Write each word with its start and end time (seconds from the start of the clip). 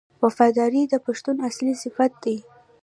وفاداري 0.23 0.81
د 0.87 0.95
پښتون 1.05 1.35
اصلي 1.49 1.73
صفت 1.83 2.11
دی. 2.23 2.37